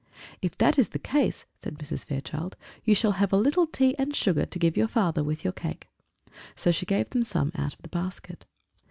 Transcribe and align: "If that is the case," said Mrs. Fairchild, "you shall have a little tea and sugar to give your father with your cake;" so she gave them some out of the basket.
"If 0.41 0.57
that 0.57 0.79
is 0.79 0.89
the 0.89 0.97
case," 0.97 1.45
said 1.61 1.77
Mrs. 1.77 2.05
Fairchild, 2.05 2.55
"you 2.83 2.95
shall 2.95 3.11
have 3.11 3.31
a 3.31 3.37
little 3.37 3.67
tea 3.67 3.95
and 3.99 4.15
sugar 4.15 4.47
to 4.47 4.57
give 4.57 4.75
your 4.75 4.87
father 4.87 5.23
with 5.23 5.43
your 5.43 5.53
cake;" 5.53 5.89
so 6.55 6.71
she 6.71 6.87
gave 6.87 7.11
them 7.11 7.21
some 7.21 7.51
out 7.53 7.75
of 7.75 7.83
the 7.83 7.87
basket. 7.89 8.47